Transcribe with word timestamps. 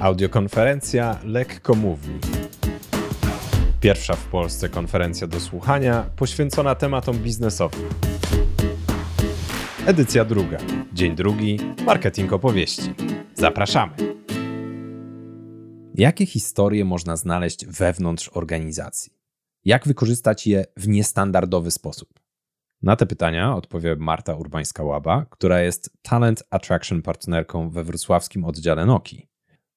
Audiokonferencja 0.00 1.18
Lekko 1.24 1.74
Mówi. 1.74 2.08
Pierwsza 3.80 4.16
w 4.16 4.26
Polsce 4.26 4.68
konferencja 4.68 5.26
do 5.26 5.40
słuchania 5.40 6.10
poświęcona 6.16 6.74
tematom 6.74 7.18
biznesowym. 7.18 7.88
Edycja 9.86 10.24
druga. 10.24 10.58
Dzień 10.92 11.16
drugi. 11.16 11.58
Marketing 11.86 12.32
opowieści. 12.32 12.94
Zapraszamy. 13.34 13.92
Jakie 15.94 16.26
historie 16.26 16.84
można 16.84 17.16
znaleźć 17.16 17.66
wewnątrz 17.66 18.30
organizacji? 18.34 19.12
Jak 19.64 19.86
wykorzystać 19.86 20.46
je 20.46 20.64
w 20.76 20.88
niestandardowy 20.88 21.70
sposób? 21.70 22.20
Na 22.82 22.96
te 22.96 23.06
pytania 23.06 23.56
odpowie 23.56 23.96
Marta 23.96 24.34
Urbańska-Łaba, 24.34 25.24
która 25.30 25.60
jest 25.60 25.90
Talent 26.02 26.42
Attraction 26.50 27.02
partnerką 27.02 27.70
we 27.70 27.84
wrocławskim 27.84 28.44
oddziale 28.44 28.86
Noki. 28.86 29.29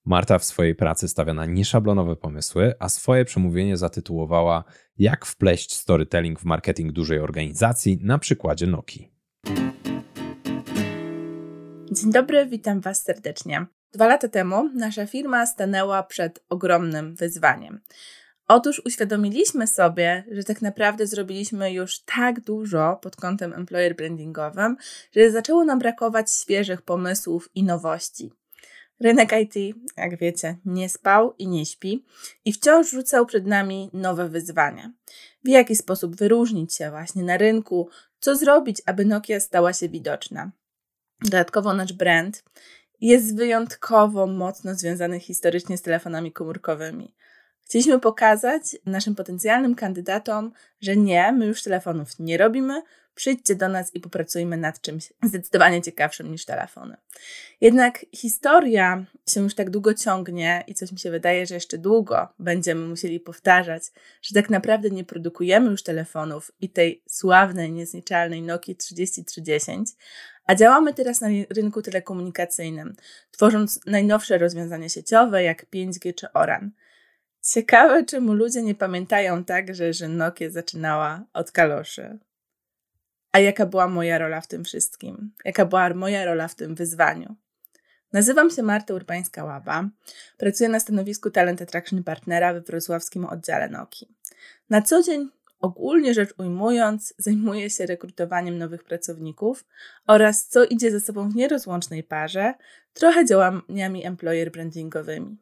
Marta 0.05 0.39
w 0.39 0.43
swojej 0.43 0.75
pracy 0.75 1.07
stawia 1.07 1.33
na 1.33 1.45
nieszablonowe 1.45 2.15
pomysły, 2.15 2.73
a 2.79 2.89
swoje 2.89 3.25
przemówienie 3.25 3.77
zatytułowała 3.77 4.63
Jak 4.97 5.25
wpleść 5.25 5.75
storytelling 5.75 6.39
w 6.39 6.45
marketing 6.45 6.91
dużej 6.91 7.19
organizacji 7.19 7.99
na 8.01 8.17
przykładzie 8.17 8.67
Noki. 8.67 9.11
Dzień 11.91 12.11
dobry, 12.11 12.45
witam 12.45 12.81
Was 12.81 13.03
serdecznie. 13.03 13.65
Dwa 13.93 14.07
lata 14.07 14.27
temu 14.27 14.69
nasza 14.75 15.05
firma 15.05 15.45
stanęła 15.45 16.03
przed 16.03 16.43
ogromnym 16.49 17.15
wyzwaniem. 17.15 17.79
Otóż 18.47 18.81
uświadomiliśmy 18.85 19.67
sobie, 19.67 20.23
że 20.31 20.43
tak 20.43 20.61
naprawdę 20.61 21.07
zrobiliśmy 21.07 21.73
już 21.73 22.03
tak 22.03 22.41
dużo 22.41 22.99
pod 23.01 23.15
kątem 23.15 23.53
employer 23.53 23.95
brandingowym, 23.95 24.77
że 25.11 25.31
zaczęło 25.31 25.65
nam 25.65 25.79
brakować 25.79 26.31
świeżych 26.31 26.81
pomysłów 26.81 27.49
i 27.55 27.63
nowości. 27.63 28.31
Rynek 28.99 29.31
IT, 29.41 29.75
jak 29.97 30.17
wiecie, 30.17 30.57
nie 30.65 30.89
spał 30.89 31.33
i 31.37 31.47
nie 31.47 31.65
śpi 31.65 32.05
i 32.45 32.53
wciąż 32.53 32.89
rzucał 32.89 33.25
przed 33.25 33.47
nami 33.47 33.89
nowe 33.93 34.29
wyzwania. 34.29 34.91
W 35.43 35.47
jaki 35.47 35.75
sposób 35.75 36.15
wyróżnić 36.15 36.75
się 36.75 36.89
właśnie 36.89 37.23
na 37.23 37.37
rynku, 37.37 37.89
co 38.19 38.35
zrobić, 38.35 38.81
aby 38.85 39.05
Nokia 39.05 39.39
stała 39.39 39.73
się 39.73 39.89
widoczna. 39.89 40.51
Dodatkowo 41.21 41.73
nasz 41.73 41.93
brand 41.93 42.43
jest 43.01 43.37
wyjątkowo 43.37 44.27
mocno 44.27 44.75
związany 44.75 45.19
historycznie 45.19 45.77
z 45.77 45.81
telefonami 45.81 46.31
komórkowymi. 46.31 47.13
Chcieliśmy 47.65 47.99
pokazać 47.99 48.63
naszym 48.85 49.15
potencjalnym 49.15 49.75
kandydatom, 49.75 50.51
że 50.81 50.95
nie, 50.95 51.31
my 51.31 51.45
już 51.45 51.63
telefonów 51.63 52.19
nie 52.19 52.37
robimy, 52.37 52.81
przyjdźcie 53.15 53.55
do 53.55 53.69
nas 53.69 53.95
i 53.95 53.99
popracujmy 53.99 54.57
nad 54.57 54.81
czymś 54.81 55.13
zdecydowanie 55.23 55.81
ciekawszym 55.81 56.31
niż 56.31 56.45
telefony. 56.45 56.97
Jednak 57.61 58.05
historia 58.15 59.05
się 59.29 59.41
już 59.41 59.55
tak 59.55 59.69
długo 59.69 59.93
ciągnie 59.93 60.63
i 60.67 60.73
coś 60.73 60.91
mi 60.91 60.99
się 60.99 61.11
wydaje, 61.11 61.45
że 61.45 61.55
jeszcze 61.55 61.77
długo 61.77 62.27
będziemy 62.39 62.87
musieli 62.87 63.19
powtarzać, 63.19 63.83
że 64.21 64.41
tak 64.41 64.49
naprawdę 64.49 64.89
nie 64.89 65.03
produkujemy 65.03 65.71
już 65.71 65.83
telefonów 65.83 66.51
i 66.61 66.69
tej 66.69 67.03
sławnej, 67.07 67.71
niezniczalnej 67.71 68.41
Nokia 68.41 68.75
3310, 68.75 69.89
a 70.45 70.55
działamy 70.55 70.93
teraz 70.93 71.21
na 71.21 71.27
rynku 71.49 71.81
telekomunikacyjnym, 71.81 72.95
tworząc 73.31 73.79
najnowsze 73.85 74.37
rozwiązania 74.37 74.89
sieciowe 74.89 75.43
jak 75.43 75.65
5G 75.65 76.15
czy 76.15 76.31
ORAN. 76.33 76.71
Ciekawe, 77.45 78.05
czemu 78.05 78.33
ludzie 78.33 78.61
nie 78.61 78.75
pamiętają 78.75 79.43
także, 79.43 79.93
że 79.93 80.07
Nokia 80.07 80.49
zaczynała 80.49 81.23
od 81.33 81.51
kaloszy. 81.51 82.19
A 83.31 83.39
jaka 83.39 83.65
była 83.65 83.87
moja 83.87 84.17
rola 84.17 84.41
w 84.41 84.47
tym 84.47 84.63
wszystkim? 84.63 85.31
Jaka 85.45 85.65
była 85.65 85.93
moja 85.93 86.25
rola 86.25 86.47
w 86.47 86.55
tym 86.55 86.75
wyzwaniu? 86.75 87.35
Nazywam 88.13 88.49
się 88.49 88.63
Marta 88.63 88.93
Urbańska-Łaba. 88.93 89.89
Pracuję 90.37 90.69
na 90.69 90.79
stanowisku 90.79 91.31
Talent 91.31 91.61
Attraction 91.61 92.03
Partnera 92.03 92.53
we 92.53 92.61
wrocławskim 92.61 93.25
oddziale 93.25 93.69
Noki. 93.69 94.07
Na 94.69 94.81
co 94.81 95.03
dzień, 95.03 95.29
ogólnie 95.59 96.13
rzecz 96.13 96.33
ujmując, 96.37 97.13
zajmuję 97.17 97.69
się 97.69 97.85
rekrutowaniem 97.85 98.57
nowych 98.57 98.83
pracowników 98.83 99.65
oraz, 100.07 100.47
co 100.47 100.65
idzie 100.65 100.91
ze 100.91 100.99
sobą 100.99 101.29
w 101.29 101.35
nierozłącznej 101.35 102.03
parze, 102.03 102.53
trochę 102.93 103.25
działaniami 103.25 104.05
employer 104.05 104.51
brandingowymi. 104.51 105.37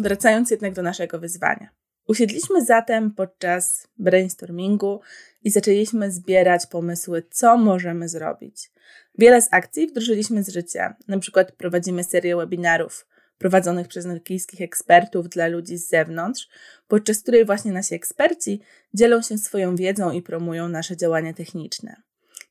Wracając 0.00 0.50
jednak 0.50 0.72
do 0.72 0.82
naszego 0.82 1.18
wyzwania. 1.18 1.68
Usiedliśmy 2.08 2.64
zatem 2.64 3.10
podczas 3.10 3.88
brainstormingu 3.98 5.00
i 5.44 5.50
zaczęliśmy 5.50 6.12
zbierać 6.12 6.66
pomysły, 6.66 7.22
co 7.30 7.56
możemy 7.56 8.08
zrobić. 8.08 8.70
Wiele 9.18 9.42
z 9.42 9.48
akcji 9.50 9.86
wdrożyliśmy 9.86 10.42
z 10.42 10.48
życia. 10.48 10.96
Na 11.08 11.18
przykład 11.18 11.52
prowadzimy 11.52 12.04
serię 12.04 12.36
webinarów 12.36 13.06
prowadzonych 13.38 13.88
przez 13.88 14.04
nokijskich 14.04 14.60
ekspertów 14.60 15.28
dla 15.28 15.46
ludzi 15.46 15.76
z 15.76 15.88
zewnątrz, 15.88 16.48
podczas 16.88 17.22
której 17.22 17.44
właśnie 17.44 17.72
nasi 17.72 17.94
eksperci 17.94 18.60
dzielą 18.94 19.22
się 19.22 19.38
swoją 19.38 19.76
wiedzą 19.76 20.10
i 20.10 20.22
promują 20.22 20.68
nasze 20.68 20.96
działania 20.96 21.32
techniczne. 21.32 22.02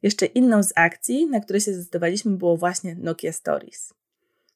Jeszcze 0.01 0.25
inną 0.25 0.63
z 0.63 0.73
akcji, 0.75 1.27
na 1.27 1.39
które 1.39 1.61
się 1.61 1.73
zdecydowaliśmy, 1.73 2.37
było 2.37 2.57
właśnie 2.57 2.95
Nokia 2.95 3.31
Stories. 3.31 3.93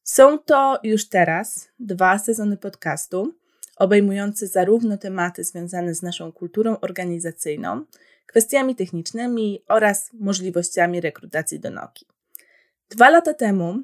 Są 0.08 0.40
to 0.40 0.80
już 0.84 1.10
teraz 1.10 1.70
dwa 1.80 2.20
sezony 2.20 2.58
podcastu, 2.58 3.36
obejmujące 3.78 4.48
zarówno 4.48 4.98
tematy 4.98 5.44
związane 5.44 5.96
z 5.96 6.02
naszą 6.02 6.32
kulturą 6.32 6.80
organizacyjną, 6.80 7.86
kwestiami 8.26 8.76
technicznymi 8.76 9.64
oraz 9.68 10.10
możliwościami 10.14 11.02
rekrutacji 11.02 11.60
do 11.60 11.72
Noki. 11.72 12.06
Dwa 12.90 13.10
lata 13.10 13.34
temu 13.34 13.80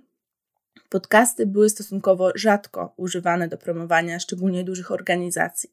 podcasty 0.90 1.46
były 1.46 1.70
stosunkowo 1.70 2.32
rzadko 2.36 2.94
używane 2.98 3.48
do 3.48 3.58
promowania 3.58 4.20
szczególnie 4.20 4.64
dużych 4.64 4.92
organizacji. 4.92 5.72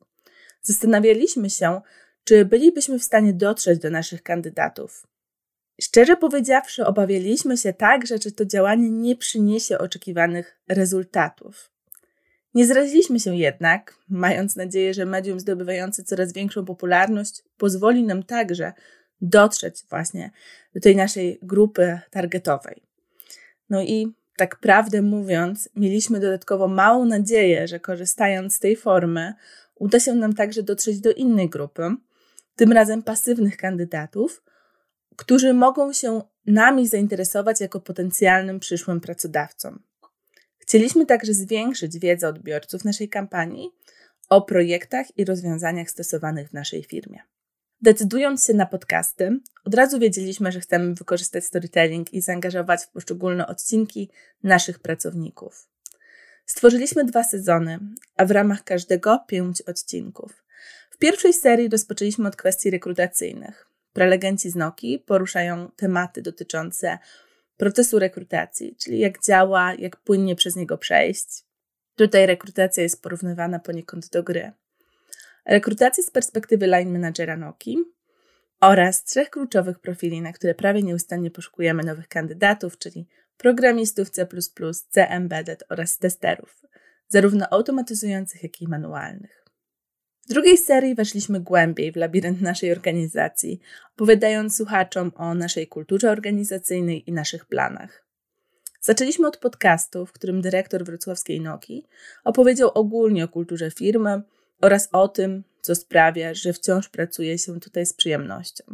Zastanawialiśmy 0.63 1.51
się, 1.51 1.81
czy 2.25 2.45
bylibyśmy 2.45 2.99
w 2.99 3.05
stanie 3.05 3.33
dotrzeć 3.33 3.79
do 3.79 3.91
naszych 3.91 4.23
kandydatów. 4.23 5.07
Szczerze 5.81 6.17
powiedziawszy, 6.17 6.87
obawialiśmy 6.87 7.57
się 7.57 7.73
także, 7.73 8.19
że 8.19 8.33
to 8.33 8.45
działanie 8.45 8.91
nie 8.91 9.17
przyniesie 9.17 9.79
oczekiwanych 9.79 10.59
rezultatów. 10.69 11.71
Nie 12.55 12.67
zraziliśmy 12.67 13.21
się 13.21 13.37
jednak, 13.37 13.95
mając 14.09 14.57
nadzieję, 14.57 14.95
że 14.95 15.07
medium 15.07 15.41
zdobywające 15.41 16.05
coraz 16.05 16.33
większą 16.33 16.65
popularność 16.65 17.43
pozwoli 17.57 18.03
nam 18.03 18.23
także 18.23 18.73
dotrzeć 19.21 19.85
właśnie 19.91 20.31
do 20.75 20.81
tej 20.81 20.97
naszej 20.97 21.39
grupy 21.43 21.99
targetowej. 22.11 22.83
No 23.71 23.83
i 23.83 24.15
tak 24.37 24.57
prawdę 24.57 25.03
mówiąc, 25.03 25.69
mieliśmy 25.77 26.21
dodatkowo 26.21 26.69
małą 26.69 27.05
nadzieję, 27.05 27.69
że 27.69 27.81
korzystając 27.81 28.55
z 28.55 28.59
tej 28.59 28.77
formy, 28.77 29.35
uda 29.75 30.01
się 30.01 30.15
nam 30.15 30.35
także 30.35 30.63
dotrzeć 30.63 31.01
do 31.01 31.13
innej 31.13 31.49
grupy, 31.49 31.95
tym 32.57 32.73
razem 32.73 33.03
pasywnych 33.03 33.57
kandydatów, 33.57 34.43
którzy 35.19 35.55
mogą 35.55 35.93
się 35.93 36.23
nami 36.47 36.89
zainteresować 36.89 37.61
jako 37.61 37.81
potencjalnym 37.81 38.61
przyszłym 38.61 39.01
pracodawcą. 39.01 39.79
Chcieliśmy 40.59 41.07
także 41.07 41.35
zwiększyć 41.35 41.99
wiedzę 41.99 42.29
odbiorców 42.29 42.85
naszej 42.85 43.09
kampanii 43.09 43.71
o 44.29 44.43
projektach 44.43 45.19
i 45.19 45.25
rozwiązaniach 45.25 45.91
stosowanych 45.91 46.49
w 46.49 46.53
naszej 46.53 46.85
firmie. 46.85 47.19
Decydując 47.81 48.47
się 48.47 48.55
na 48.55 48.67
podcasty, 48.67 49.41
od 49.65 49.75
razu 49.75 49.99
wiedzieliśmy, 49.99 50.53
że 50.53 50.61
chcemy 50.61 50.95
wykorzystać 50.95 51.45
storytelling 51.45 52.15
i 52.15 52.21
zaangażować 52.21 52.85
w 52.85 52.89
poszczególne 52.89 53.47
odcinki 53.47 54.11
naszych 54.43 54.79
pracowników. 54.79 55.69
Stworzyliśmy 56.47 57.05
dwa 57.05 57.25
sezony, 57.25 57.79
a 58.17 58.25
w 58.25 58.31
ramach 58.31 58.65
każdego 58.65 59.19
pięć 59.27 59.63
odcinków. 59.63 60.45
W 60.91 60.99
pierwszej 60.99 61.33
serii 61.33 61.69
rozpoczęliśmy 61.69 62.29
od 62.29 62.37
kwestii 62.37 62.71
rekrutacyjnych. 62.71 63.68
Prelegenci 63.99 64.51
z 64.51 64.57
Noki 64.57 64.99
poruszają 64.99 65.71
tematy 65.77 66.23
dotyczące 66.23 66.99
procesu 67.57 67.99
rekrutacji, 67.99 68.77
czyli 68.77 68.99
jak 68.99 69.23
działa, 69.23 69.75
jak 69.75 69.97
płynnie 69.97 70.37
przez 70.37 70.57
niego 70.57 70.79
przejść. 70.79 71.45
Tutaj 71.97 72.27
rekrutacja 72.27 72.83
jest 72.83 73.03
porównywana 73.03 73.59
poniekąd 73.59 74.11
do 74.11 74.23
gry. 74.23 74.53
Rekrutacji 75.47 76.03
z 76.03 76.11
perspektywy 76.11 76.67
line 76.67 76.93
managera 76.93 77.37
Noki 77.37 77.79
oraz 78.61 79.05
trzech 79.05 79.31
kluczowych 79.31 79.79
profili, 79.79 80.21
na 80.21 80.33
które 80.33 80.55
prawie 80.55 80.83
nieustannie 80.83 81.31
poszukujemy 81.31 81.83
nowych 81.83 82.09
kandydatów, 82.09 82.79
czyli 82.79 83.07
programistów 83.37 84.11
C++, 84.11 84.27
C 84.89 85.09
Embedded 85.09 85.65
oraz 85.69 85.99
testerów, 85.99 86.63
zarówno 87.09 87.47
automatyzujących, 87.51 88.43
jak 88.43 88.63
i 88.63 88.69
manualnych. 88.69 89.48
W 90.29 90.31
drugiej 90.31 90.59
serii 90.59 90.95
weszliśmy 90.95 91.41
głębiej 91.41 91.93
w 91.93 91.97
labirynt 91.97 92.41
naszej 92.41 92.73
organizacji, 92.73 93.61
opowiadając 93.95 94.57
słuchaczom 94.57 95.13
o 95.17 95.35
naszej 95.35 95.67
kulturze 95.67 96.11
organizacyjnej 96.11 97.11
i 97.11 97.13
naszych 97.13 97.45
planach. 97.45 98.05
Zaczęliśmy 98.81 99.27
od 99.27 99.37
podcastu, 99.37 100.07
w 100.07 100.13
którym 100.13 100.41
dyrektor 100.41 100.85
wrocławskiej 100.85 101.41
Noki 101.41 101.85
opowiedział 102.25 102.71
ogólnie 102.75 103.25
o 103.25 103.29
kulturze 103.29 103.71
firmy 103.71 104.23
oraz 104.61 104.89
o 104.93 105.09
tym, 105.09 105.45
co 105.61 105.75
sprawia, 105.75 106.35
że 106.35 106.53
wciąż 106.53 106.89
pracuje 106.89 107.39
się 107.39 107.61
tutaj 107.61 107.87
z 107.87 107.93
przyjemnością. 107.93 108.65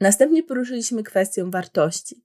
Następnie 0.00 0.42
poruszyliśmy 0.42 1.02
kwestię 1.02 1.50
wartości, 1.50 2.22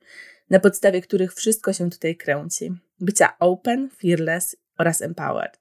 na 0.49 0.59
podstawie 0.59 1.01
których 1.01 1.33
wszystko 1.33 1.73
się 1.73 1.89
tutaj 1.89 2.15
kręci: 2.15 2.71
bycia 2.99 3.37
open, 3.39 3.89
fearless 4.01 4.55
oraz 4.77 5.01
empowered. 5.01 5.58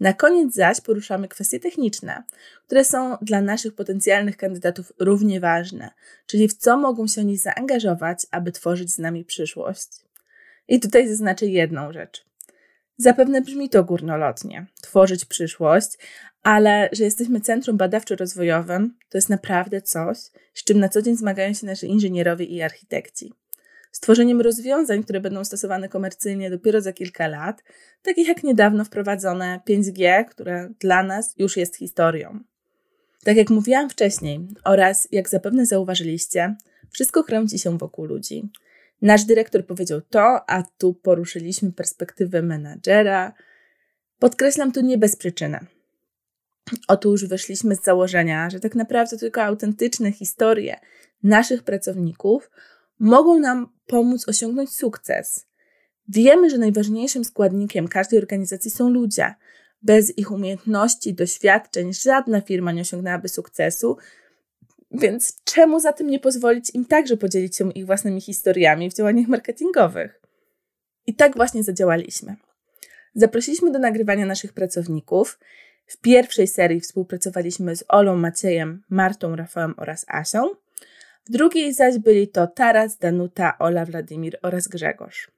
Na 0.00 0.12
koniec 0.12 0.54
zaś 0.54 0.80
poruszamy 0.80 1.28
kwestie 1.28 1.60
techniczne, 1.60 2.22
które 2.66 2.84
są 2.84 3.16
dla 3.22 3.40
naszych 3.40 3.74
potencjalnych 3.74 4.36
kandydatów 4.36 4.92
równie 4.98 5.40
ważne, 5.40 5.90
czyli 6.26 6.48
w 6.48 6.54
co 6.54 6.78
mogą 6.78 7.06
się 7.06 7.20
oni 7.20 7.36
zaangażować, 7.36 8.26
aby 8.30 8.52
tworzyć 8.52 8.92
z 8.92 8.98
nami 8.98 9.24
przyszłość. 9.24 9.88
I 10.68 10.80
tutaj 10.80 11.08
zaznaczę 11.08 11.46
jedną 11.46 11.92
rzecz. 11.92 12.24
Zapewne 12.96 13.40
brzmi 13.42 13.68
to 13.68 13.84
górnolotnie 13.84 14.66
tworzyć 14.82 15.24
przyszłość, 15.24 15.98
ale 16.42 16.88
że 16.92 17.04
jesteśmy 17.04 17.40
centrum 17.40 17.78
badawczo-rozwojowym, 17.78 18.88
to 19.08 19.18
jest 19.18 19.28
naprawdę 19.28 19.82
coś, 19.82 20.18
z 20.54 20.64
czym 20.64 20.80
na 20.80 20.88
co 20.88 21.02
dzień 21.02 21.16
zmagają 21.16 21.54
się 21.54 21.66
nasi 21.66 21.86
inżynierowie 21.86 22.44
i 22.44 22.62
architekci. 22.62 23.32
Stworzeniem 23.98 24.40
rozwiązań, 24.40 25.02
które 25.02 25.20
będą 25.20 25.44
stosowane 25.44 25.88
komercyjnie 25.88 26.50
dopiero 26.50 26.80
za 26.80 26.92
kilka 26.92 27.28
lat, 27.28 27.62
takich 28.02 28.28
jak 28.28 28.42
niedawno 28.42 28.84
wprowadzone 28.84 29.60
5G, 29.68 30.24
które 30.24 30.68
dla 30.80 31.02
nas 31.02 31.34
już 31.38 31.56
jest 31.56 31.76
historią. 31.76 32.40
Tak 33.24 33.36
jak 33.36 33.50
mówiłam 33.50 33.90
wcześniej, 33.90 34.48
oraz 34.64 35.08
jak 35.12 35.28
zapewne 35.28 35.66
zauważyliście, 35.66 36.56
wszystko 36.90 37.24
kręci 37.24 37.58
się 37.58 37.78
wokół 37.78 38.04
ludzi. 38.04 38.50
Nasz 39.02 39.24
dyrektor 39.24 39.66
powiedział 39.66 40.00
to, 40.00 40.50
a 40.50 40.62
tu 40.62 40.94
poruszyliśmy 40.94 41.72
perspektywę 41.72 42.42
menadżera. 42.42 43.32
Podkreślam 44.18 44.72
to 44.72 44.80
nie 44.80 44.98
bez 44.98 45.16
przyczyny. 45.16 45.58
Otóż 46.88 47.26
wyszliśmy 47.26 47.76
z 47.76 47.84
założenia, 47.84 48.50
że 48.50 48.60
tak 48.60 48.74
naprawdę 48.74 49.16
tylko 49.16 49.42
autentyczne 49.42 50.12
historie 50.12 50.76
naszych 51.22 51.62
pracowników 51.62 52.50
mogą 52.98 53.38
nam 53.38 53.72
pomóc 53.86 54.28
osiągnąć 54.28 54.70
sukces. 54.70 55.46
Wiemy, 56.08 56.50
że 56.50 56.58
najważniejszym 56.58 57.24
składnikiem 57.24 57.88
każdej 57.88 58.18
organizacji 58.18 58.70
są 58.70 58.88
ludzie. 58.88 59.34
Bez 59.82 60.18
ich 60.18 60.30
umiejętności, 60.30 61.14
doświadczeń 61.14 61.92
żadna 61.92 62.40
firma 62.40 62.72
nie 62.72 62.80
osiągnęłaby 62.80 63.28
sukcesu, 63.28 63.96
więc 64.90 65.36
czemu 65.44 65.80
zatem 65.80 66.06
nie 66.10 66.20
pozwolić 66.20 66.70
im 66.74 66.84
także 66.84 67.16
podzielić 67.16 67.56
się 67.56 67.72
ich 67.72 67.86
własnymi 67.86 68.20
historiami 68.20 68.90
w 68.90 68.94
działaniach 68.94 69.28
marketingowych? 69.28 70.20
I 71.06 71.14
tak 71.14 71.36
właśnie 71.36 71.62
zadziałaliśmy. 71.62 72.36
Zaprosiliśmy 73.14 73.70
do 73.70 73.78
nagrywania 73.78 74.26
naszych 74.26 74.52
pracowników. 74.52 75.38
W 75.86 75.96
pierwszej 75.96 76.46
serii 76.46 76.80
współpracowaliśmy 76.80 77.76
z 77.76 77.84
Olą 77.88 78.16
Maciejem, 78.16 78.82
Martą, 78.90 79.36
Rafałem 79.36 79.74
oraz 79.76 80.04
Asią. 80.08 80.50
W 81.28 81.30
drugiej 81.30 81.74
zaś 81.74 81.98
byli 81.98 82.28
to 82.28 82.46
Taras, 82.46 82.98
Danuta, 82.98 83.58
Ola, 83.58 83.84
Wladimir 83.84 84.38
oraz 84.42 84.68
Grzegorz. 84.68 85.30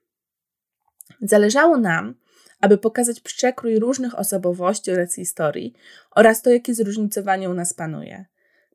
Zależało 1.21 1.77
nam, 1.77 2.15
aby 2.61 2.77
pokazać 2.77 3.19
przekrój 3.19 3.79
różnych 3.79 4.19
osobowości 4.19 4.91
oraz 4.91 5.15
historii 5.15 5.73
oraz 6.11 6.41
to, 6.41 6.49
jakie 6.49 6.73
zróżnicowanie 6.73 7.49
u 7.49 7.53
nas 7.53 7.73
panuje. 7.73 8.25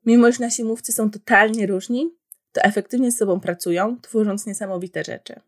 Mimo, 0.05 0.31
że 0.31 0.39
nasi 0.39 0.63
mówcy 0.63 0.91
są 0.91 1.11
totalnie 1.11 1.67
różni, 1.67 2.15
to 2.51 2.61
efektywnie 2.61 3.11
z 3.11 3.17
sobą 3.17 3.39
pracują, 3.39 3.97
tworząc 4.01 4.45
niesamowite 4.45 5.03
rzeczy. 5.03 5.39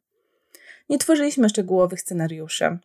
Nie 0.89 0.97
tworzyliśmy 0.97 1.49
szczegółowych 1.49 2.01
scenariuszy. 2.01 2.77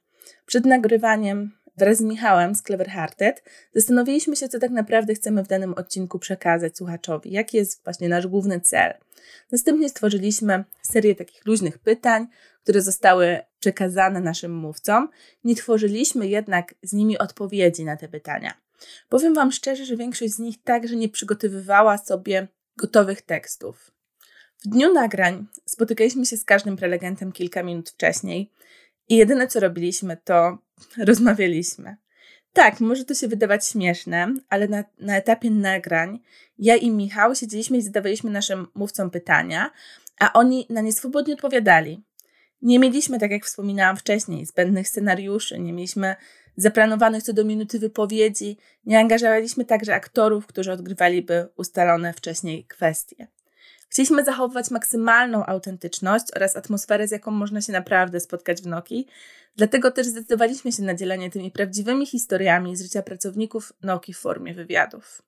Przed 0.47 0.67
nagrywaniem 0.67 1.53
wraz 1.77 1.99
z 1.99 2.01
Michałem 2.01 2.55
z 2.55 2.63
Clever 2.63 2.89
Hearted 2.89 3.43
zastanowiliśmy 3.75 4.37
się, 4.37 4.49
co 4.49 4.59
tak 4.59 4.71
naprawdę 4.71 5.15
chcemy 5.15 5.45
w 5.45 5.49
danym 5.49 5.75
odcinku 5.75 6.19
przekazać 6.19 6.77
słuchaczowi, 6.77 7.33
jaki 7.33 7.57
jest 7.57 7.85
właśnie 7.85 8.09
nasz 8.09 8.27
główny 8.27 8.61
cel. 8.61 8.95
Następnie 9.53 9.89
stworzyliśmy 9.89 10.65
serię 10.83 11.15
takich 11.15 11.47
luźnych 11.47 11.79
pytań, 11.79 12.27
które 12.63 12.83
zostały 12.83 13.39
przekazane 13.61 14.21
naszym 14.21 14.55
mówcom. 14.55 15.09
Nie 15.45 15.55
tworzyliśmy 15.55 16.29
jednak 16.29 16.75
z 16.83 16.93
nimi 16.93 17.19
odpowiedzi 17.19 17.85
na 17.85 17.97
te 17.97 18.09
pytania. 18.09 18.55
Powiem 19.09 19.35
Wam 19.35 19.53
szczerze, 19.53 19.85
że 19.85 19.97
większość 19.97 20.33
z 20.33 20.39
nich 20.39 20.63
także 20.63 20.97
nie 20.97 21.09
przygotowywała 21.09 21.99
sobie 21.99 22.49
gotowych 22.77 23.23
tekstów. 23.23 23.91
W 24.65 24.69
dniu 24.69 24.93
nagrań 24.93 25.47
spotykaliśmy 25.67 26.27
się 26.27 26.37
z 26.37 26.45
każdym 26.45 26.77
prelegentem 26.77 27.33
kilka 27.33 27.63
minut 27.63 27.91
wcześniej 27.91 28.51
i 29.09 29.17
jedyne 29.17 29.49
co 29.49 29.61
robiliśmy 29.61 30.17
to 30.25 30.59
rozmawialiśmy. 31.09 31.97
Tak, 32.53 32.81
może 32.81 33.05
to 33.05 33.15
się 33.15 33.29
wydawać 33.29 33.67
śmieszne, 33.67 34.35
ale 34.49 34.69
na, 34.69 34.85
na 34.99 35.17
etapie 35.17 35.51
nagrań 35.51 36.21
ja 36.59 36.77
i 36.77 36.91
Michał 36.91 37.35
siedzieliśmy 37.35 37.77
i 37.77 37.83
zadawaliśmy 37.83 38.31
naszym 38.31 38.67
mówcom 38.75 39.11
pytania, 39.11 39.71
a 40.19 40.33
oni 40.33 40.67
na 40.71 40.81
nie 40.81 40.93
swobodnie 40.93 41.35
odpowiadali. 41.35 42.03
Nie 42.63 42.79
mieliśmy, 42.79 43.19
tak 43.19 43.31
jak 43.31 43.45
wspominałam 43.45 43.97
wcześniej, 43.97 44.47
zbędnych 44.47 44.89
scenariuszy, 44.89 45.59
nie 45.59 45.73
mieliśmy 45.73 46.17
zaplanowanych 46.57 47.23
co 47.23 47.33
do 47.33 47.45
minuty 47.45 47.79
wypowiedzi, 47.79 48.57
nie 48.85 48.99
angażowaliśmy 48.99 49.65
także 49.65 49.95
aktorów, 49.95 50.47
którzy 50.47 50.73
odgrywaliby 50.73 51.49
ustalone 51.57 52.13
wcześniej 52.13 52.65
kwestie. 52.65 53.29
Chcieliśmy 53.89 54.25
zachowywać 54.25 54.71
maksymalną 54.71 55.47
autentyczność 55.47 56.25
oraz 56.37 56.57
atmosferę, 56.57 57.09
z 57.09 57.11
jaką 57.11 57.31
można 57.31 57.61
się 57.61 57.73
naprawdę 57.73 58.21
spotkać 58.21 58.63
w 58.63 58.67
Noki, 58.67 59.07
dlatego 59.57 59.91
też 59.91 60.07
zdecydowaliśmy 60.07 60.73
się 60.73 60.83
na 60.83 60.95
dzielenie 60.95 61.31
tymi 61.31 61.51
prawdziwymi 61.51 62.07
historiami 62.07 62.77
z 62.77 62.83
życia 62.83 63.03
pracowników 63.03 63.73
Noki 63.83 64.15
w 64.15 64.19
formie 64.19 64.55
wywiadów. 64.55 65.23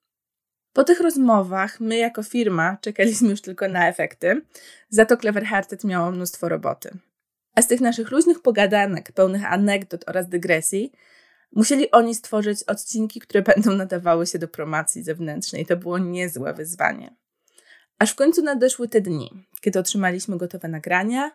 Po 0.73 0.83
tych 0.83 0.99
rozmowach 0.99 1.79
my 1.79 1.97
jako 1.97 2.23
firma 2.23 2.77
czekaliśmy 2.81 3.29
już 3.29 3.41
tylko 3.41 3.67
na 3.67 3.89
efekty, 3.89 4.41
za 4.89 5.05
to 5.05 5.17
Clever 5.17 5.45
Hearted 5.45 5.83
miało 5.83 6.11
mnóstwo 6.11 6.49
roboty. 6.49 6.89
A 7.55 7.61
z 7.61 7.67
tych 7.67 7.81
naszych 7.81 8.11
luźnych 8.11 8.41
pogadanek, 8.41 9.11
pełnych 9.11 9.45
anegdot 9.45 10.03
oraz 10.09 10.29
dygresji, 10.29 10.91
musieli 11.51 11.91
oni 11.91 12.15
stworzyć 12.15 12.63
odcinki, 12.63 13.19
które 13.19 13.41
będą 13.41 13.75
nadawały 13.75 14.27
się 14.27 14.39
do 14.39 14.47
promocji 14.47 15.03
zewnętrznej. 15.03 15.65
To 15.65 15.77
było 15.77 15.97
niezłe 15.97 16.53
wyzwanie. 16.53 17.15
Aż 17.99 18.11
w 18.11 18.15
końcu 18.15 18.43
nadeszły 18.43 18.87
te 18.87 19.01
dni, 19.01 19.29
kiedy 19.61 19.79
otrzymaliśmy 19.79 20.37
gotowe 20.37 20.67
nagrania 20.67 21.31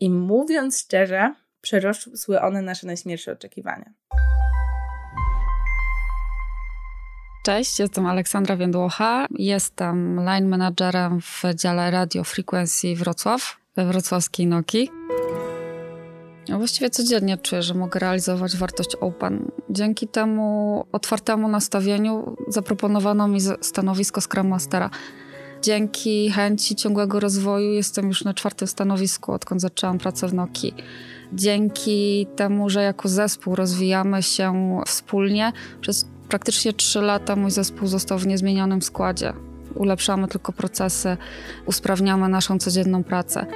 i 0.00 0.10
mówiąc 0.10 0.78
szczerze, 0.80 1.34
przerosły 1.60 2.40
one 2.40 2.62
nasze 2.62 2.86
najśmielsze 2.86 3.32
oczekiwania. 3.32 3.92
Cześć, 7.44 7.78
jestem 7.78 8.06
Aleksandra 8.06 8.56
Więdłocha. 8.56 9.26
Jestem 9.30 10.20
line 10.20 10.48
managerem 10.48 11.20
w 11.20 11.42
dziale 11.54 11.90
Radio 11.90 12.24
Frequency 12.24 12.94
Wrocław, 12.94 13.56
we 13.76 13.84
wrocławskiej 13.84 14.46
Noki. 14.46 14.90
Właściwie 16.56 16.90
codziennie 16.90 17.38
czuję, 17.38 17.62
że 17.62 17.74
mogę 17.74 18.00
realizować 18.00 18.56
wartość 18.56 18.96
open. 19.00 19.50
Dzięki 19.70 20.08
temu 20.08 20.86
otwartemu 20.92 21.48
nastawieniu 21.48 22.36
zaproponowano 22.48 23.28
mi 23.28 23.40
stanowisko 23.60 24.20
Scrum 24.20 24.48
Mastera. 24.48 24.90
Dzięki 25.66 26.30
chęci 26.30 26.76
ciągłego 26.76 27.20
rozwoju 27.20 27.72
jestem 27.72 28.08
już 28.08 28.24
na 28.24 28.34
czwartym 28.34 28.68
stanowisku, 28.68 29.32
odkąd 29.32 29.60
zaczęłam 29.60 29.98
pracę 29.98 30.28
w 30.28 30.34
Noki. 30.34 30.74
Dzięki 31.32 32.26
temu, 32.36 32.70
że 32.70 32.82
jako 32.82 33.08
zespół 33.08 33.54
rozwijamy 33.54 34.22
się 34.22 34.74
wspólnie, 34.86 35.52
przez 35.80 36.06
praktycznie 36.28 36.72
trzy 36.72 37.00
lata 37.00 37.36
mój 37.36 37.50
zespół 37.50 37.88
został 37.88 38.18
w 38.18 38.26
niezmienionym 38.26 38.82
składzie. 38.82 39.32
Ulepszamy 39.74 40.28
tylko 40.28 40.52
procesy, 40.52 41.16
usprawniamy 41.66 42.28
naszą 42.28 42.58
codzienną 42.58 43.04
pracę. 43.04 43.46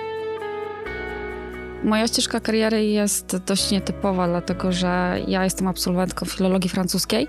Moja 1.85 2.07
ścieżka 2.07 2.41
kariery 2.41 2.85
jest 2.85 3.37
dość 3.37 3.71
nietypowa, 3.71 4.29
dlatego 4.29 4.73
że 4.73 5.17
ja 5.29 5.45
jestem 5.45 5.69
absolwentką 5.69 6.27
filologii 6.27 6.71
francuskiej. 6.71 7.29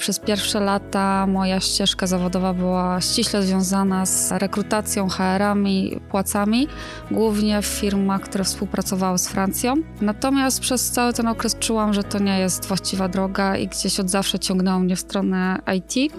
Przez 0.00 0.18
pierwsze 0.18 0.60
lata 0.60 1.26
moja 1.26 1.60
ścieżka 1.60 2.06
zawodowa 2.06 2.54
była 2.54 3.00
ściśle 3.00 3.42
związana 3.42 4.06
z 4.06 4.32
rekrutacją, 4.32 5.08
HR-ami, 5.08 6.00
płacami, 6.10 6.68
głównie 7.10 7.62
w 7.62 7.66
firmach, 7.66 8.20
które 8.20 8.44
współpracowały 8.44 9.18
z 9.18 9.28
Francją. 9.28 9.74
Natomiast 10.00 10.60
przez 10.60 10.90
cały 10.90 11.12
ten 11.12 11.28
okres 11.28 11.56
czułam, 11.58 11.94
że 11.94 12.04
to 12.04 12.18
nie 12.18 12.38
jest 12.38 12.66
właściwa 12.66 13.08
droga 13.08 13.56
i 13.56 13.68
gdzieś 13.68 14.00
od 14.00 14.10
zawsze 14.10 14.38
ciągnęło 14.38 14.78
mnie 14.78 14.96
w 14.96 15.00
stronę 15.00 15.58
IT. 15.76 16.12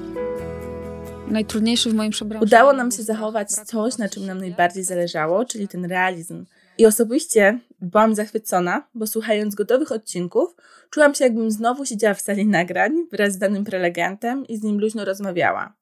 Najtrudniejszy 1.27 1.89
w 1.89 1.93
moim 1.93 2.11
przebraniu. 2.11 2.43
Udało 2.43 2.73
nam 2.73 2.91
się 2.91 3.03
zachować 3.03 3.51
coś, 3.51 3.97
na 3.97 4.09
czym 4.09 4.25
nam 4.25 4.37
najbardziej 4.37 4.83
zależało, 4.83 5.45
czyli 5.45 5.67
ten 5.67 5.85
realizm 5.85 6.45
i 6.77 6.85
osobiście 6.85 7.59
byłam 7.81 8.15
zachwycona, 8.15 8.87
bo 8.93 9.07
słuchając 9.07 9.55
gotowych 9.55 9.91
odcinków, 9.91 10.55
czułam 10.89 11.15
się, 11.15 11.23
jakbym 11.23 11.51
znowu 11.51 11.85
siedziała 11.85 12.13
w 12.13 12.21
sali 12.21 12.45
nagrań 12.45 13.07
wraz 13.11 13.33
z 13.33 13.37
danym 13.37 13.63
prelegentem 13.63 14.47
i 14.47 14.57
z 14.57 14.63
nim 14.63 14.79
luźno 14.79 15.05
rozmawiała. 15.05 15.73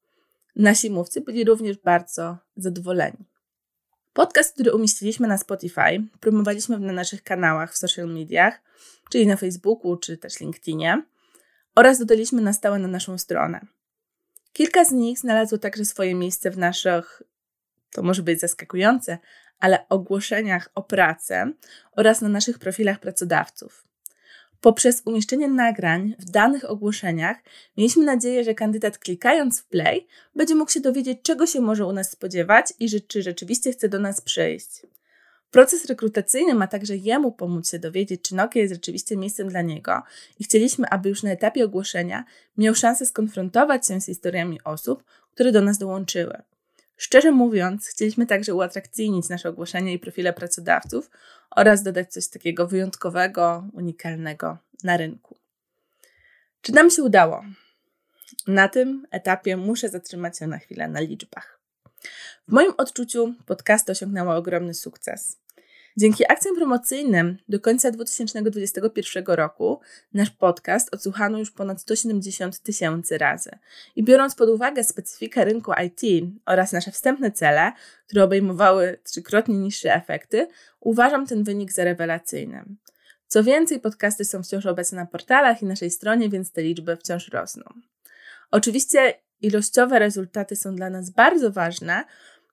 Nasi 0.55 0.89
mówcy 0.89 1.21
byli 1.21 1.45
również 1.45 1.77
bardzo 1.77 2.37
zadowoleni. 2.55 3.25
Podcast, 4.13 4.53
który 4.53 4.73
umieściliśmy 4.73 5.27
na 5.27 5.37
Spotify, 5.37 6.03
promowaliśmy 6.19 6.79
na 6.79 6.93
naszych 6.93 7.23
kanałach 7.23 7.73
w 7.73 7.77
social 7.77 8.07
mediach, 8.07 8.61
czyli 9.09 9.27
na 9.27 9.35
Facebooku 9.35 9.97
czy 9.97 10.17
też 10.17 10.39
LinkedInie, 10.39 11.03
oraz 11.75 11.99
dodaliśmy 11.99 12.41
na 12.41 12.53
stałe 12.53 12.79
na 12.79 12.87
naszą 12.87 13.17
stronę. 13.17 13.61
Kilka 14.53 14.85
z 14.85 14.91
nich 14.91 15.19
znalazło 15.19 15.57
także 15.57 15.85
swoje 15.85 16.15
miejsce 16.15 16.51
w 16.51 16.57
naszych, 16.57 17.23
to 17.91 18.03
może 18.03 18.23
być 18.23 18.39
zaskakujące, 18.39 19.17
ale 19.59 19.89
ogłoszeniach 19.89 20.69
o 20.75 20.83
pracę 20.83 21.51
oraz 21.91 22.21
na 22.21 22.29
naszych 22.29 22.59
profilach 22.59 22.99
pracodawców. 22.99 23.89
Poprzez 24.61 25.01
umieszczenie 25.05 25.47
nagrań 25.47 26.15
w 26.19 26.25
danych 26.25 26.69
ogłoszeniach 26.69 27.37
mieliśmy 27.77 28.05
nadzieję, 28.05 28.43
że 28.43 28.53
kandydat 28.53 28.97
klikając 28.97 29.61
w 29.61 29.65
play 29.65 30.07
będzie 30.35 30.55
mógł 30.55 30.71
się 30.71 30.79
dowiedzieć, 30.79 31.19
czego 31.23 31.45
się 31.47 31.61
może 31.61 31.85
u 31.85 31.93
nas 31.93 32.11
spodziewać 32.11 32.73
i 32.79 32.89
że, 32.89 32.99
czy 32.99 33.21
rzeczywiście 33.21 33.71
chce 33.71 33.89
do 33.89 33.99
nas 33.99 34.21
przyjść. 34.21 34.81
Proces 35.51 35.85
rekrutacyjny 35.85 36.53
ma 36.53 36.67
także 36.67 36.95
jemu 36.95 37.31
pomóc 37.31 37.69
się 37.69 37.79
dowiedzieć, 37.79 38.21
czy 38.21 38.35
Nokia 38.35 38.61
jest 38.61 38.73
rzeczywiście 38.73 39.17
miejscem 39.17 39.49
dla 39.49 39.61
niego 39.61 40.01
i 40.39 40.43
chcieliśmy, 40.43 40.89
aby 40.89 41.09
już 41.09 41.23
na 41.23 41.31
etapie 41.31 41.65
ogłoszenia 41.65 42.25
miał 42.57 42.75
szansę 42.75 43.05
skonfrontować 43.05 43.87
się 43.87 44.01
z 44.01 44.05
historiami 44.05 44.63
osób, 44.63 45.03
które 45.33 45.51
do 45.51 45.61
nas 45.61 45.77
dołączyły. 45.77 46.41
Szczerze 46.99 47.31
mówiąc, 47.31 47.87
chcieliśmy 47.87 48.25
także 48.25 48.53
uatrakcyjnić 48.53 49.29
nasze 49.29 49.49
ogłoszenia 49.49 49.91
i 49.91 49.99
profile 49.99 50.33
pracodawców 50.33 51.09
oraz 51.49 51.83
dodać 51.83 52.13
coś 52.13 52.27
takiego 52.27 52.67
wyjątkowego, 52.67 53.67
unikalnego 53.73 54.57
na 54.83 54.97
rynku. 54.97 55.37
Czy 56.61 56.71
nam 56.71 56.89
się 56.89 57.03
udało? 57.03 57.43
Na 58.47 58.67
tym 58.67 59.07
etapie 59.11 59.57
muszę 59.57 59.89
zatrzymać 59.89 60.37
się 60.37 60.47
na 60.47 60.57
chwilę 60.57 60.87
na 60.87 60.99
liczbach. 60.99 61.59
W 62.47 62.51
moim 62.51 62.73
odczuciu 62.77 63.33
podcasty 63.45 63.91
osiągnęły 63.91 64.35
ogromny 64.35 64.73
sukces. 64.73 65.37
Dzięki 65.97 66.31
akcjom 66.31 66.55
promocyjnym 66.55 67.37
do 67.49 67.59
końca 67.59 67.91
2021 67.91 69.23
roku 69.27 69.79
nasz 70.13 70.29
podcast 70.29 70.93
odsłuchano 70.93 71.39
już 71.39 71.51
ponad 71.51 71.81
170 71.81 72.59
tysięcy 72.59 73.17
razy. 73.17 73.51
I 73.95 74.03
biorąc 74.03 74.35
pod 74.35 74.49
uwagę 74.49 74.83
specyfikę 74.83 75.45
rynku 75.45 75.71
IT 75.85 76.25
oraz 76.45 76.71
nasze 76.71 76.91
wstępne 76.91 77.31
cele, 77.31 77.71
które 78.07 78.23
obejmowały 78.23 78.97
trzykrotnie 79.03 79.57
niższe 79.57 79.93
efekty, 79.93 80.47
uważam 80.79 81.27
ten 81.27 81.43
wynik 81.43 81.71
za 81.71 81.83
rewelacyjny. 81.83 82.65
Co 83.27 83.43
więcej, 83.43 83.79
podcasty 83.79 84.25
są 84.25 84.43
wciąż 84.43 84.65
obecne 84.65 84.95
na 84.95 85.05
portalach 85.05 85.61
i 85.61 85.65
naszej 85.65 85.91
stronie, 85.91 86.29
więc 86.29 86.51
te 86.51 86.61
liczby 86.61 86.97
wciąż 86.97 87.29
rosną. 87.29 87.63
Oczywiście 88.51 89.13
ilościowe 89.41 89.99
rezultaty 89.99 90.55
są 90.55 90.75
dla 90.75 90.89
nas 90.89 91.09
bardzo 91.09 91.51
ważne, 91.51 92.05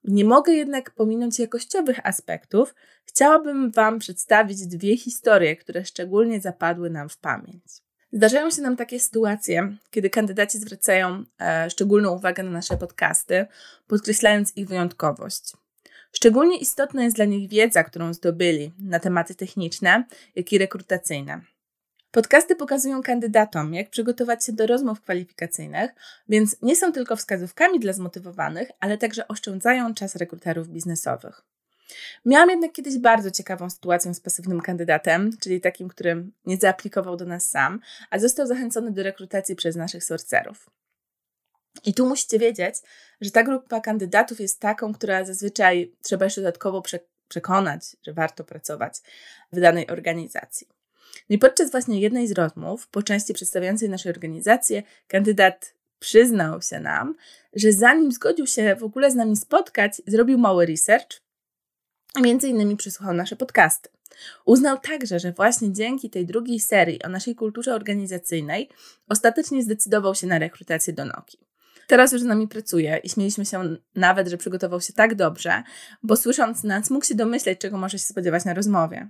nie 0.06 0.25
mogę 0.25 0.52
jednak 0.52 0.90
pominąć 0.90 1.38
jakościowych 1.38 2.06
aspektów. 2.06 2.75
Chciałabym 3.04 3.70
Wam 3.70 3.98
przedstawić 3.98 4.66
dwie 4.66 4.96
historie, 4.96 5.56
które 5.56 5.84
szczególnie 5.84 6.40
zapadły 6.40 6.90
nam 6.90 7.08
w 7.08 7.18
pamięć. 7.18 7.64
Zdarzają 8.12 8.50
się 8.50 8.62
nam 8.62 8.76
takie 8.76 9.00
sytuacje, 9.00 9.76
kiedy 9.90 10.10
kandydaci 10.10 10.58
zwracają 10.58 11.25
e, 11.40 11.70
szczególną 11.70 12.14
uwagę 12.14 12.42
na 12.42 12.50
nasze 12.50 12.76
podcasty, 12.76 13.46
podkreślając 13.86 14.56
ich 14.56 14.68
wyjątkowość. 14.68 15.52
Szczególnie 16.12 16.58
istotna 16.58 17.04
jest 17.04 17.16
dla 17.16 17.25
nich 17.25 17.50
wiedza, 17.50 17.84
którą 17.84 18.12
zdobyli 18.12 18.72
na 18.78 19.00
tematy 19.00 19.34
techniczne, 19.34 20.04
jak 20.36 20.52
i 20.52 20.58
rekrutacyjne. 20.58 21.40
Podcasty 22.16 22.56
pokazują 22.56 23.02
kandydatom, 23.02 23.75
jak 23.75 23.90
przygotować 23.90 24.44
się 24.44 24.52
do 24.52 24.66
rozmów 24.66 25.00
kwalifikacyjnych, 25.00 25.90
więc 26.28 26.56
nie 26.62 26.76
są 26.76 26.92
tylko 26.92 27.16
wskazówkami 27.16 27.80
dla 27.80 27.92
zmotywowanych, 27.92 28.70
ale 28.80 28.99
także 28.99 29.28
oszczędzają 29.28 29.94
czas 29.94 30.16
rekruterów 30.16 30.68
biznesowych. 30.68 31.42
Miałam 32.25 32.50
jednak 32.50 32.73
kiedyś 32.73 32.99
bardzo 32.99 33.30
ciekawą 33.30 33.70
sytuację 33.70 34.14
z 34.14 34.20
pasywnym 34.20 34.61
kandydatem, 34.61 35.30
czyli 35.40 35.61
takim, 35.61 35.88
który 35.88 36.26
nie 36.46 36.56
zaaplikował 36.56 37.16
do 37.16 37.25
nas 37.25 37.50
sam, 37.50 37.80
a 38.11 38.18
został 38.18 38.46
zachęcony 38.46 38.90
do 38.90 39.02
rekrutacji 39.02 39.56
przez 39.56 39.76
naszych 39.76 40.04
sorcerów. 40.04 40.70
I 41.85 41.94
tu 41.94 42.06
musicie 42.06 42.38
wiedzieć, 42.38 42.75
że 43.20 43.30
ta 43.30 43.42
grupa 43.42 43.80
kandydatów 43.80 44.40
jest 44.40 44.61
taką, 44.61 44.94
która 44.94 45.25
zazwyczaj 45.25 45.92
trzeba 46.02 46.25
jeszcze 46.25 46.40
dodatkowo 46.40 46.82
przekonać, 47.28 47.96
że 48.06 48.12
warto 48.12 48.44
pracować 48.44 48.99
w 49.52 49.61
danej 49.61 49.90
organizacji. 49.90 50.75
I 51.28 51.38
podczas 51.38 51.70
właśnie 51.70 52.00
jednej 52.00 52.28
z 52.28 52.32
rozmów, 52.32 52.88
po 52.88 53.02
części 53.02 53.35
przedstawiającej 53.35 53.88
naszej 53.88 54.12
organizację, 54.12 54.82
kandydat 55.08 55.75
przyznał 55.99 56.62
się 56.62 56.80
nam, 56.80 57.14
że 57.52 57.73
zanim 57.73 58.12
zgodził 58.12 58.46
się 58.46 58.76
w 58.76 58.85
ogóle 58.85 59.11
z 59.11 59.14
nami 59.14 59.37
spotkać, 59.37 60.02
zrobił 60.06 60.38
mały 60.38 60.66
research, 60.66 61.20
między 62.20 62.49
innymi 62.49 62.76
przysłuchał 62.76 63.14
nasze 63.14 63.37
podcasty. 63.37 63.88
Uznał 64.44 64.78
także, 64.78 65.18
że 65.18 65.32
właśnie 65.32 65.73
dzięki 65.73 66.11
tej 66.11 66.26
drugiej 66.26 66.61
serii 66.61 67.02
o 67.02 67.08
naszej 67.08 67.35
kulturze 67.35 67.75
organizacyjnej 67.75 68.68
ostatecznie 69.08 69.62
zdecydował 69.62 70.14
się 70.14 70.26
na 70.26 70.38
rekrutację 70.38 70.92
do 70.92 71.04
Noki. 71.04 71.38
Teraz 71.87 72.12
już 72.12 72.23
z 72.23 72.25
nami 72.25 72.49
pracuje 72.49 73.00
i 73.04 73.08
śmieliśmy 73.08 73.46
się 73.46 73.76
nawet, 73.94 74.28
że 74.28 74.37
przygotował 74.37 74.80
się 74.80 74.92
tak 74.92 75.14
dobrze, 75.14 75.62
bo 76.02 76.16
słysząc 76.16 76.64
nas 76.64 76.90
mógł 76.90 77.04
się 77.04 77.14
domyśleć, 77.14 77.58
czego 77.58 77.78
może 77.78 77.99
się 77.99 78.04
spodziewać 78.04 78.44
na 78.44 78.54
rozmowie. 78.54 79.08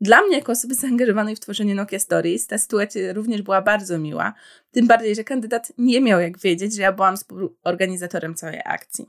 Dla 0.00 0.22
mnie, 0.22 0.36
jako 0.36 0.52
osoby 0.52 0.74
zaangażowanej 0.74 1.36
w 1.36 1.40
tworzenie 1.40 1.74
Nokia 1.74 1.98
Stories, 1.98 2.46
ta 2.46 2.58
sytuacja 2.58 3.12
również 3.12 3.42
była 3.42 3.62
bardzo 3.62 3.98
miła. 3.98 4.34
Tym 4.70 4.86
bardziej, 4.86 5.14
że 5.14 5.24
kandydat 5.24 5.72
nie 5.78 6.00
miał 6.00 6.20
jak 6.20 6.38
wiedzieć, 6.38 6.74
że 6.74 6.82
ja 6.82 6.92
byłam 6.92 7.14
organizatorem 7.64 8.34
całej 8.34 8.60
akcji. 8.64 9.06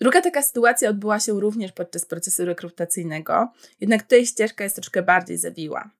Druga 0.00 0.20
taka 0.20 0.42
sytuacja 0.42 0.90
odbyła 0.90 1.20
się 1.20 1.40
również 1.40 1.72
podczas 1.72 2.04
procesu 2.04 2.44
rekrutacyjnego, 2.44 3.52
jednak 3.80 4.02
tutaj 4.02 4.26
ścieżka 4.26 4.64
jest 4.64 4.76
troszkę 4.76 5.02
bardziej 5.02 5.38
zawiła. 5.38 5.90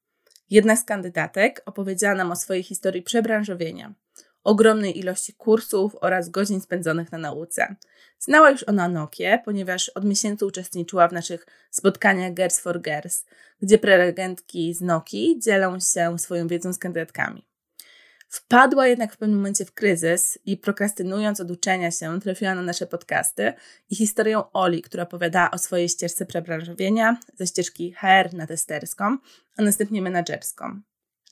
Jedna 0.51 0.77
z 0.77 0.85
kandydatek 0.85 1.63
opowiedziała 1.67 2.15
nam 2.15 2.33
o 2.33 2.37
swojej 2.37 2.63
historii 2.63 3.03
przebranżowienia 3.03 3.95
ogromnej 4.45 4.99
ilości 4.99 5.33
kursów 5.33 5.97
oraz 6.01 6.29
godzin 6.29 6.61
spędzonych 6.61 7.13
na 7.13 7.19
nauce. 7.19 7.77
Znała 8.19 8.51
już 8.51 8.63
ona 8.63 8.89
Nokię, 8.89 9.43
ponieważ 9.45 9.89
od 9.89 10.05
miesięcy 10.05 10.47
uczestniczyła 10.47 11.09
w 11.09 11.13
naszych 11.13 11.47
spotkaniach 11.71 12.35
Girls 12.35 12.61
for 12.61 12.83
Girls, 12.83 13.25
gdzie 13.63 13.79
prelegentki 13.79 14.75
z 14.75 14.81
Nokii 14.81 15.39
dzielą 15.39 15.79
się 15.81 16.19
swoją 16.19 16.49
wiedzą 16.49 16.73
z 16.73 16.79
kandydatkami. 16.79 17.51
Wpadła 18.29 18.87
jednak 18.87 19.15
w 19.15 19.17
pewnym 19.17 19.39
momencie 19.39 19.65
w 19.65 19.73
kryzys 19.73 20.39
i 20.47 20.57
prokrastynując 20.57 21.41
od 21.41 21.51
uczenia 21.51 21.91
się, 21.91 22.21
trafiła 22.21 22.55
na 22.55 22.63
nasze 22.63 22.87
podcasty 22.87 23.53
i 23.91 23.97
historię 23.97 24.43
Oli, 24.53 24.83
która 24.83 25.03
opowiadała 25.03 25.51
o 25.51 25.59
swojej 25.59 25.89
ścieżce 25.89 26.27
przebranżowienia 26.27 27.17
ze 27.39 27.47
ścieżki 27.47 27.93
HR 27.93 28.35
na 28.35 28.47
testerską, 28.47 29.19
a 29.57 29.63
następnie 29.63 30.03
menedżerską. 30.03 30.81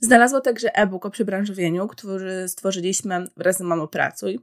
Znalazła 0.01 0.41
także 0.41 0.77
e-book 0.77 1.07
o 1.07 1.11
przebranżowieniu, 1.11 1.89
który 1.89 2.49
stworzyliśmy 2.49 3.25
wraz 3.37 3.57
z 3.57 3.61
Mamo 3.61 3.89
Pracuj. 3.89 4.41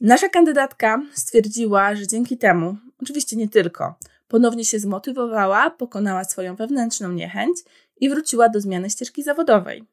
Nasza 0.00 0.28
kandydatka 0.28 1.02
stwierdziła, 1.14 1.94
że 1.94 2.06
dzięki 2.06 2.38
temu, 2.38 2.76
oczywiście 3.02 3.36
nie 3.36 3.48
tylko, 3.48 3.98
ponownie 4.28 4.64
się 4.64 4.78
zmotywowała, 4.78 5.70
pokonała 5.70 6.24
swoją 6.24 6.56
wewnętrzną 6.56 7.12
niechęć 7.12 7.58
i 7.96 8.10
wróciła 8.10 8.48
do 8.48 8.60
zmiany 8.60 8.90
ścieżki 8.90 9.22
zawodowej. 9.22 9.84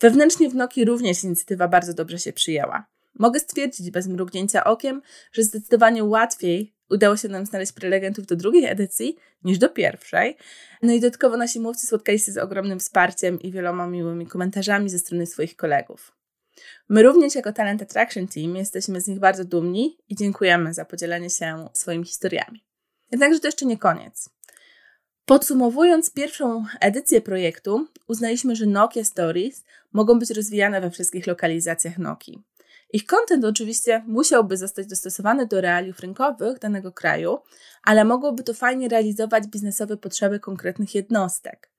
Wewnętrznie 0.00 0.50
w 0.50 0.54
Noki 0.54 0.84
również 0.84 1.24
inicjatywa 1.24 1.68
bardzo 1.68 1.94
dobrze 1.94 2.18
się 2.18 2.32
przyjęła. 2.32 2.86
Mogę 3.18 3.40
stwierdzić 3.40 3.90
bez 3.90 4.06
mrugnięcia 4.06 4.64
okiem, 4.64 5.02
że 5.32 5.42
zdecydowanie 5.42 6.04
łatwiej 6.04 6.74
udało 6.90 7.16
się 7.16 7.28
nam 7.28 7.46
znaleźć 7.46 7.72
prelegentów 7.72 8.26
do 8.26 8.36
drugiej 8.36 8.64
edycji 8.64 9.16
niż 9.44 9.58
do 9.58 9.68
pierwszej. 9.68 10.36
No 10.82 10.92
i 10.92 11.00
dodatkowo 11.00 11.36
nasi 11.36 11.60
mówcy 11.60 11.86
spotkali 11.86 12.18
się 12.18 12.32
z 12.32 12.38
ogromnym 12.38 12.78
wsparciem 12.78 13.40
i 13.40 13.52
wieloma 13.52 13.86
miłymi 13.86 14.26
komentarzami 14.26 14.90
ze 14.90 14.98
strony 14.98 15.26
swoich 15.26 15.56
kolegów. 15.56 16.12
My 16.88 17.02
również 17.02 17.34
jako 17.34 17.52
Talent 17.52 17.82
Attraction 17.82 18.28
Team 18.28 18.56
jesteśmy 18.56 19.00
z 19.00 19.06
nich 19.06 19.18
bardzo 19.18 19.44
dumni 19.44 19.98
i 20.08 20.16
dziękujemy 20.16 20.74
za 20.74 20.84
podzielenie 20.84 21.30
się 21.30 21.68
swoimi 21.72 22.04
historiami. 22.04 22.64
Jednakże 23.10 23.40
to 23.40 23.48
jeszcze 23.48 23.66
nie 23.66 23.78
koniec. 23.78 24.30
Podsumowując 25.24 26.12
pierwszą 26.12 26.64
edycję 26.80 27.20
projektu, 27.20 27.86
uznaliśmy, 28.06 28.56
że 28.56 28.66
Nokia 28.66 29.04
Stories 29.04 29.64
mogą 29.92 30.18
być 30.18 30.30
rozwijane 30.30 30.80
we 30.80 30.90
wszystkich 30.90 31.26
lokalizacjach 31.26 31.98
Nokii. 31.98 32.42
Ich 32.92 33.06
content 33.06 33.44
oczywiście 33.44 34.04
musiałby 34.06 34.56
zostać 34.56 34.86
dostosowany 34.86 35.46
do 35.46 35.60
realiów 35.60 36.00
rynkowych 36.00 36.58
danego 36.58 36.92
kraju, 36.92 37.38
ale 37.84 38.04
mogłoby 38.04 38.42
to 38.42 38.54
fajnie 38.54 38.88
realizować 38.88 39.46
biznesowe 39.46 39.96
potrzeby 39.96 40.40
konkretnych 40.40 40.94
jednostek. 40.94 41.70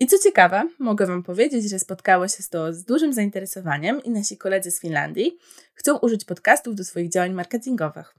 I 0.00 0.06
co 0.06 0.18
ciekawe, 0.18 0.68
mogę 0.78 1.06
Wam 1.06 1.22
powiedzieć, 1.22 1.70
że 1.70 1.78
spotkało 1.78 2.28
się 2.28 2.42
to 2.50 2.72
z 2.72 2.84
dużym 2.84 3.12
zainteresowaniem 3.12 4.02
i 4.02 4.10
nasi 4.10 4.38
koledzy 4.38 4.70
z 4.70 4.80
Finlandii 4.80 5.38
chcą 5.74 5.98
użyć 5.98 6.24
podcastów 6.24 6.74
do 6.74 6.84
swoich 6.84 7.10
działań 7.10 7.32
marketingowych. 7.32 8.14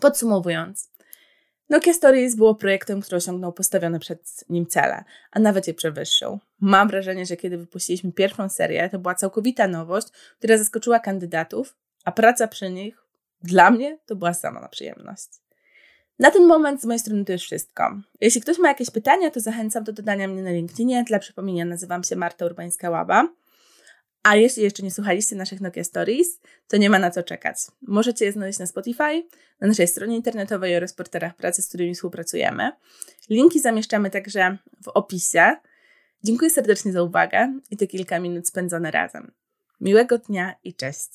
Podsumowując, 0.00 0.90
Nokia 1.68 1.92
Stories 1.92 2.36
było 2.36 2.54
projektem, 2.54 3.00
który 3.00 3.16
osiągnął 3.16 3.52
postawione 3.52 3.98
przed 3.98 4.44
nim 4.48 4.66
cele, 4.66 5.04
a 5.30 5.38
nawet 5.38 5.66
je 5.66 5.74
przewyższył. 5.74 6.38
Mam 6.60 6.88
wrażenie, 6.88 7.26
że 7.26 7.36
kiedy 7.36 7.58
wypuściliśmy 7.58 8.12
pierwszą 8.12 8.48
serię, 8.48 8.88
to 8.88 8.98
była 8.98 9.14
całkowita 9.14 9.68
nowość, 9.68 10.08
która 10.38 10.58
zaskoczyła 10.58 10.98
kandydatów, 10.98 11.76
a 12.04 12.12
praca 12.12 12.48
przy 12.48 12.70
nich 12.70 13.02
dla 13.42 13.70
mnie 13.70 13.98
to 14.06 14.16
była 14.16 14.34
sama 14.34 14.60
na 14.60 14.68
przyjemność. 14.68 15.28
Na 16.18 16.30
ten 16.30 16.46
moment 16.46 16.82
z 16.82 16.84
mojej 16.84 17.00
strony 17.00 17.24
to 17.24 17.32
już 17.32 17.42
wszystko. 17.42 18.00
Jeśli 18.20 18.40
ktoś 18.40 18.58
ma 18.58 18.68
jakieś 18.68 18.90
pytania, 18.90 19.30
to 19.30 19.40
zachęcam 19.40 19.84
do 19.84 19.92
dodania 19.92 20.28
mnie 20.28 20.42
na 20.42 20.50
LinkedInie. 20.50 21.04
Dla 21.04 21.18
przypomnienia 21.18 21.64
nazywam 21.64 22.04
się 22.04 22.16
Marta 22.16 22.46
Urbańska-Łaba. 22.46 23.28
A 24.28 24.36
jeśli 24.36 24.62
jeszcze 24.62 24.82
nie 24.82 24.90
słuchaliście 24.90 25.36
naszych 25.36 25.60
Nokia 25.60 25.84
Stories, 25.84 26.40
to 26.68 26.76
nie 26.76 26.90
ma 26.90 26.98
na 26.98 27.10
co 27.10 27.22
czekać. 27.22 27.56
Możecie 27.82 28.24
je 28.24 28.32
znaleźć 28.32 28.58
na 28.58 28.66
Spotify, 28.66 29.26
na 29.60 29.68
naszej 29.68 29.88
stronie 29.88 30.16
internetowej 30.16 30.76
oraz 30.76 30.92
portalach 30.92 31.36
pracy, 31.36 31.62
z 31.62 31.68
którymi 31.68 31.94
współpracujemy. 31.94 32.72
Linki 33.30 33.60
zamieszczamy 33.60 34.10
także 34.10 34.58
w 34.84 34.88
opisie. 34.88 35.56
Dziękuję 36.24 36.50
serdecznie 36.50 36.92
za 36.92 37.02
uwagę 37.02 37.60
i 37.70 37.76
te 37.76 37.86
kilka 37.86 38.20
minut 38.20 38.48
spędzone 38.48 38.90
razem. 38.90 39.32
Miłego 39.80 40.18
dnia 40.18 40.54
i 40.64 40.74
cześć. 40.74 41.10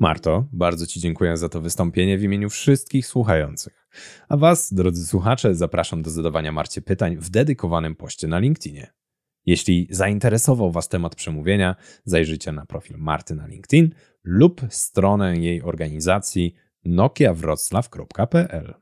Marto, 0.00 0.46
bardzo 0.52 0.86
Ci 0.86 1.00
dziękuję 1.00 1.36
za 1.36 1.48
to 1.48 1.60
wystąpienie 1.60 2.18
w 2.18 2.22
imieniu 2.22 2.50
wszystkich 2.50 3.06
słuchających. 3.06 3.86
A 4.28 4.36
Was, 4.36 4.74
drodzy 4.74 5.06
słuchacze, 5.06 5.54
zapraszam 5.54 6.02
do 6.02 6.10
zadawania 6.10 6.52
Marcie 6.52 6.82
pytań 6.82 7.16
w 7.16 7.30
dedykowanym 7.30 7.96
poście 7.96 8.28
na 8.28 8.38
LinkedInie. 8.38 9.01
Jeśli 9.46 9.88
zainteresował 9.90 10.70
Was 10.70 10.88
temat 10.88 11.14
przemówienia, 11.14 11.76
zajrzyjcie 12.04 12.52
na 12.52 12.66
profil 12.66 12.96
Marty 12.98 13.34
na 13.34 13.46
LinkedIn 13.46 13.90
lub 14.24 14.60
stronę 14.68 15.36
jej 15.36 15.62
organizacji 15.62 16.54
nokiawroclaw.pl. 16.84 18.74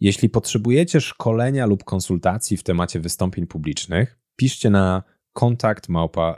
Jeśli 0.00 0.28
potrzebujecie 0.28 1.00
szkolenia 1.00 1.66
lub 1.66 1.84
konsultacji 1.84 2.56
w 2.56 2.62
temacie 2.62 3.00
wystąpień 3.00 3.46
publicznych, 3.46 4.18
piszcie 4.36 4.70
na 4.70 5.02
kontakt 5.32 5.88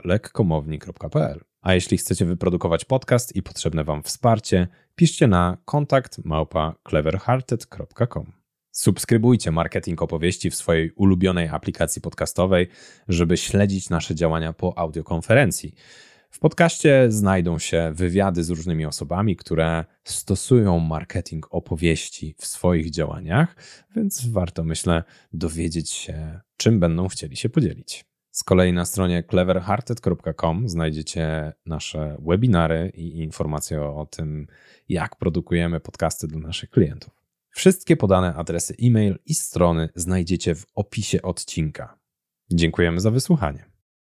lekkomowni.pl. 0.03 1.43
A 1.61 1.73
jeśli 1.73 1.97
chcecie 1.97 2.25
wyprodukować 2.25 2.85
podcast 2.85 3.35
i 3.35 3.43
potrzebne 3.43 3.83
Wam 3.83 4.03
wsparcie, 4.03 4.67
piszcie 4.95 5.27
na 5.27 5.57
kontakt 5.65 6.19
cleverhearted.com. 6.89 8.34
Subskrybujcie 8.75 9.51
marketing 9.51 10.01
opowieści 10.01 10.49
w 10.49 10.55
swojej 10.55 10.91
ulubionej 10.91 11.47
aplikacji 11.47 12.01
podcastowej, 12.01 12.67
żeby 13.07 13.37
śledzić 13.37 13.89
nasze 13.89 14.15
działania 14.15 14.53
po 14.53 14.77
audiokonferencji. 14.77 15.75
W 16.29 16.39
podcaście 16.39 17.05
znajdą 17.11 17.59
się 17.59 17.91
wywiady 17.93 18.43
z 18.43 18.49
różnymi 18.49 18.85
osobami, 18.85 19.35
które 19.35 19.85
stosują 20.03 20.79
marketing 20.79 21.47
opowieści 21.51 22.35
w 22.37 22.45
swoich 22.45 22.89
działaniach, 22.89 23.55
więc 23.95 24.27
warto, 24.27 24.63
myślę, 24.63 25.03
dowiedzieć 25.33 25.89
się, 25.89 26.39
czym 26.57 26.79
będą 26.79 27.07
chcieli 27.07 27.35
się 27.35 27.49
podzielić. 27.49 28.05
Z 28.31 28.43
kolei 28.43 28.73
na 28.73 28.85
stronie 28.85 29.23
cleverhearted.com 29.23 30.69
znajdziecie 30.69 31.53
nasze 31.65 32.17
webinary 32.19 32.91
i 32.95 33.19
informacje 33.19 33.81
o 33.83 34.05
tym, 34.05 34.47
jak 34.89 35.15
produkujemy 35.15 35.79
podcasty 35.79 36.27
dla 36.27 36.39
naszych 36.39 36.69
klientów. 36.69 37.24
Wszystkie 37.55 37.97
podane 37.97 38.33
adresy 38.33 38.75
e-mail 38.83 39.19
i 39.25 39.33
strony 39.35 39.89
znajdziecie 39.95 40.55
w 40.55 40.65
opisie 40.75 41.21
odcinka. 41.21 41.99
Dziękujemy 42.51 42.99
za 42.99 43.11
wysłuchanie. 43.11 43.74